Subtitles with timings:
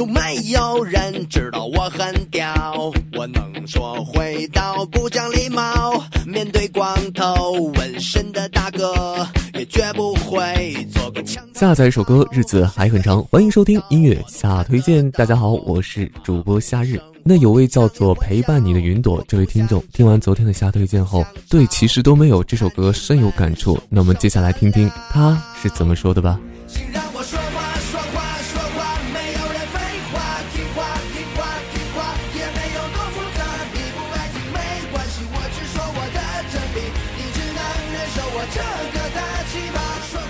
[0.00, 2.90] 有没有人知道我很屌？
[3.12, 6.02] 我能说会道，不讲礼貌。
[6.26, 11.46] 面对光头纹身的大哥，也绝不会做个强。
[11.54, 13.22] 下载一首歌，日子还很长。
[13.24, 15.08] 欢迎收听音乐下推荐。
[15.10, 16.98] 大家好，我是主播夏日。
[17.22, 23.78] 那有位叫做陪伴你的云朵这位听众，听完昨天的下推荐后，对其实都没有这首歌深有感触。
[23.90, 26.40] 那我们接下来听听他是怎么说的吧。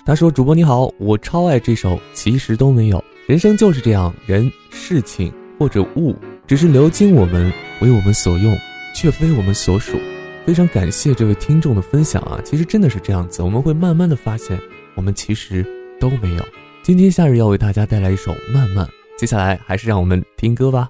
[0.04, 3.04] 他说：“主播你好，我超爱这首，其实都没有。
[3.26, 6.16] 人生就是这样，人、事情或者物，
[6.48, 8.58] 只是流经我们，为我们所用，
[8.92, 9.96] 却非我们所属。
[10.44, 12.40] 非常感谢这位听众的分享啊！
[12.44, 14.58] 其实真的是这样子，我们会慢慢的发现，
[14.96, 15.64] 我们其实
[16.00, 16.44] 都没有。
[16.82, 18.84] 今天夏日要为大家带来一首《慢慢》，
[19.16, 20.88] 接下来还是让我们听歌吧。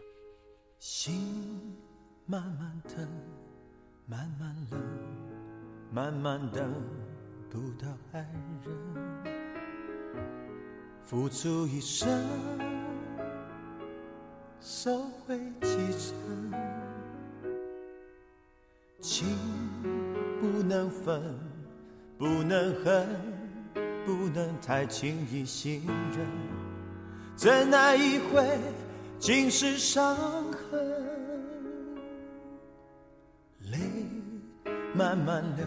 [0.78, 1.12] 心
[2.25, 3.06] 慢慢的，
[4.06, 4.81] 慢慢冷，
[5.92, 6.65] 慢慢等
[7.51, 8.25] 不到爱
[8.65, 8.73] 人。
[11.05, 12.09] 付出一生，
[14.61, 16.15] 收回几成，
[19.01, 19.27] 情
[20.41, 21.21] 不能分，
[22.17, 23.09] 不能恨，
[24.06, 25.83] 不能太轻易信
[26.17, 26.25] 任，
[27.34, 28.47] 怎奈一回
[29.19, 30.15] 尽是伤
[30.53, 30.81] 痕，
[33.73, 33.78] 泪
[34.95, 35.67] 慢慢流，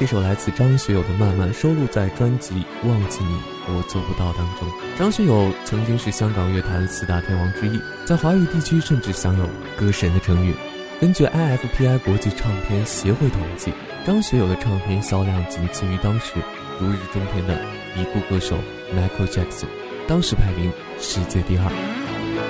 [0.00, 2.54] 这首来自张学友的《慢慢》收录在专辑
[2.88, 3.38] 《忘记你
[3.68, 4.66] 我做不到》当中。
[4.98, 9.46] 张学友曾经是香港乐坛四大天王之一，在华语地区甚至享有
[9.76, 10.54] “歌神”的称誉。
[11.02, 13.74] 根据 IFPI 国际唱片协会统计，
[14.06, 16.32] 张学友的唱片销量仅次于当时
[16.80, 17.60] 如日中天的
[17.94, 18.56] 已故歌手
[18.96, 19.68] Michael Jackson，
[20.08, 22.49] 当时排名世界第二。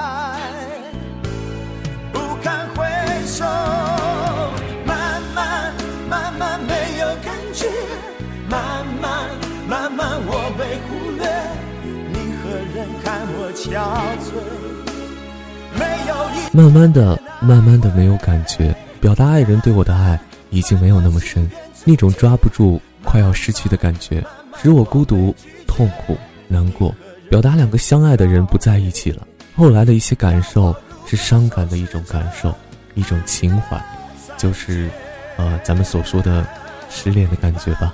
[16.53, 20.19] 慢慢的，慢慢的没有感觉，表达爱人对我的爱
[20.49, 21.49] 已经没有那么深，
[21.85, 24.21] 那种抓不住、快要失去的感觉，
[24.61, 25.33] 使我孤独、
[25.65, 26.17] 痛苦、
[26.49, 26.93] 难过。
[27.29, 29.25] 表达两个相爱的人不在一起了，
[29.55, 30.75] 后来的一些感受
[31.07, 32.53] 是伤感的一种感受，
[32.95, 33.81] 一种情怀，
[34.37, 34.89] 就是，
[35.37, 36.45] 呃，咱们所说的
[36.89, 37.93] 失恋的感觉吧。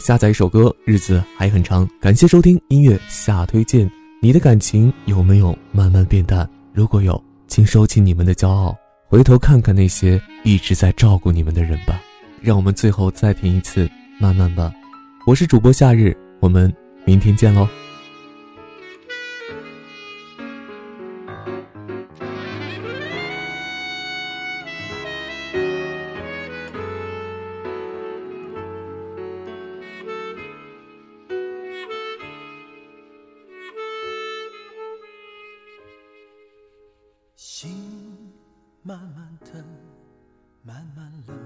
[0.00, 1.86] 下载一首歌，日子还很长。
[2.00, 3.88] 感谢收听音乐下推荐。
[4.22, 6.48] 你的感情有没有慢慢变淡？
[6.72, 8.74] 如果有，请收起你们的骄傲，
[9.08, 12.00] 回头看看那些一直在照顾你们的人吧。
[12.40, 13.86] 让我们最后再听一次
[14.18, 14.72] 《慢慢吧》。
[15.26, 16.74] 我是主播夏日，我们
[17.04, 17.68] 明天见喽。
[38.90, 39.64] 慢慢等，
[40.64, 41.38] 慢慢冷，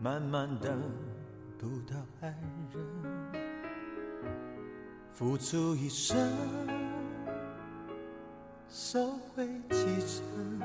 [0.00, 0.76] 慢慢等
[1.56, 2.34] 不到爱
[2.74, 2.84] 人，
[5.12, 6.18] 付出一生，
[8.68, 10.60] 收回几成，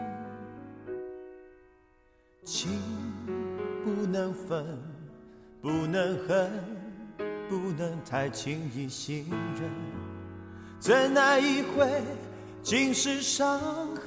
[2.44, 2.72] 情
[3.84, 4.66] 不能分，
[5.62, 6.50] 不能恨，
[7.48, 9.70] 不能太轻易信任，
[10.80, 12.02] 真爱一回。
[12.64, 13.60] 尽是伤
[13.96, 14.06] 痕，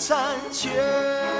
[0.00, 1.39] 残缺？